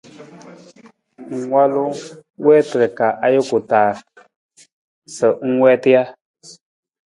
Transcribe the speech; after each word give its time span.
Ng 1.31 1.41
walu 1.53 1.83
na 1.93 1.97
na 1.97 2.01
wiitar 2.45 2.83
ka 2.97 3.07
ajuku 3.25 3.57
taa 3.69 3.91
sa 5.15 5.27
ng 5.47 5.55
wiita 5.63 5.89
ja? 5.95 6.03